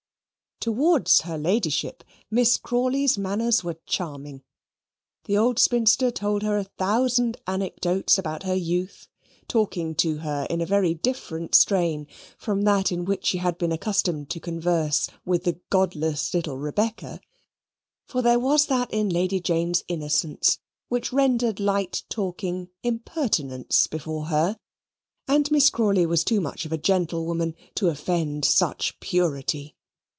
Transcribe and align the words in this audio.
Towards 0.63 1.21
her 1.21 1.39
Ladyship 1.39 2.03
Miss 2.29 2.55
Crawley's 2.57 3.17
manners 3.17 3.63
were 3.63 3.79
charming. 3.87 4.43
The 5.23 5.35
old 5.35 5.57
spinster 5.57 6.11
told 6.11 6.43
her 6.43 6.55
a 6.55 6.65
thousand 6.65 7.37
anecdotes 7.47 8.19
about 8.19 8.43
her 8.43 8.53
youth, 8.53 9.07
talking 9.47 9.95
to 9.95 10.17
her 10.17 10.45
in 10.51 10.61
a 10.61 10.67
very 10.67 10.93
different 10.93 11.55
strain 11.55 12.05
from 12.37 12.61
that 12.61 12.91
in 12.91 13.05
which 13.05 13.25
she 13.25 13.39
had 13.39 13.57
been 13.57 13.71
accustomed 13.71 14.29
to 14.29 14.39
converse 14.39 15.09
with 15.25 15.45
the 15.45 15.59
godless 15.71 16.31
little 16.31 16.57
Rebecca; 16.59 17.21
for 18.05 18.21
there 18.21 18.37
was 18.39 18.67
that 18.67 18.93
in 18.93 19.09
Lady 19.09 19.39
Jane's 19.39 19.83
innocence 19.87 20.59
which 20.89 21.11
rendered 21.11 21.59
light 21.59 22.03
talking 22.07 22.69
impertinence 22.83 23.87
before 23.87 24.25
her, 24.25 24.59
and 25.27 25.49
Miss 25.49 25.71
Crawley 25.71 26.05
was 26.05 26.23
too 26.23 26.39
much 26.39 26.65
of 26.67 26.71
a 26.71 26.77
gentlewoman 26.77 27.55
to 27.73 27.87
offend 27.87 28.45
such 28.45 28.99
purity. 28.99 29.75